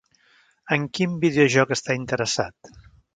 [0.77, 2.73] En quin videojoc està interessat?